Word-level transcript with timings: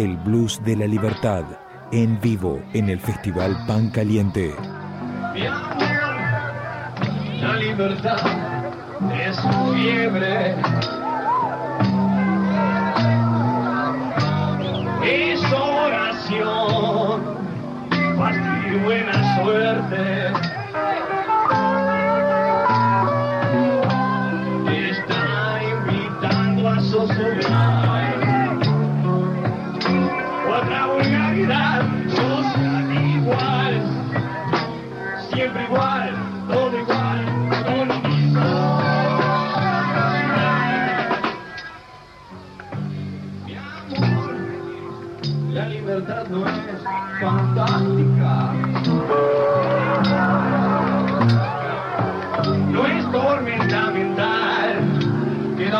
El 0.00 0.16
blues 0.16 0.58
de 0.64 0.76
la 0.76 0.86
libertad 0.86 1.44
en 1.92 2.18
vivo 2.22 2.58
en 2.72 2.88
el 2.88 2.98
Festival 3.00 3.54
Pan 3.66 3.90
Caliente. 3.90 4.54
La 7.38 7.56
libertad 7.58 8.16
es 9.12 9.38
fiebre. 9.74 10.54
Es 15.04 15.52
oración, 15.52 17.20
fastidio 18.16 18.72
y 18.72 18.78
buena 18.82 19.42
suerte. 19.42 20.49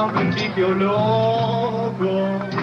Principio 0.09 0.73
loco. 0.73 2.60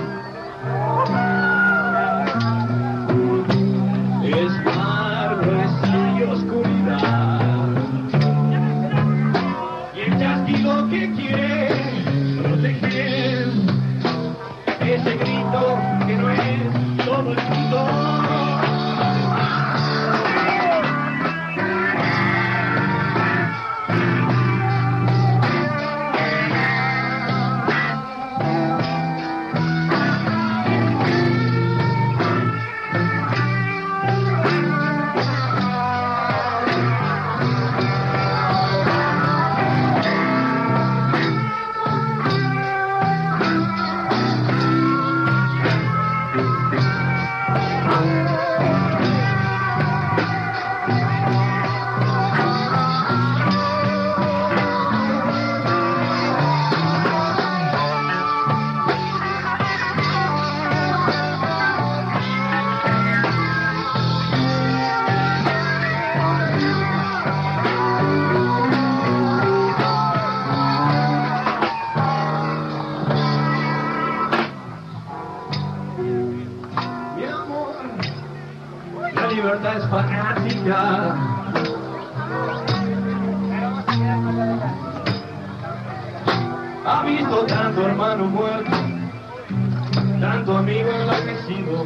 Libertad 79.48 79.78
es 79.78 79.88
fanática. 79.88 81.16
Ha 86.86 87.04
visto 87.04 87.46
tanto 87.46 87.88
hermano 87.88 88.26
muerto, 88.26 88.72
tanto 90.20 90.58
amigo 90.58 90.90
enloquecido. 90.90 91.86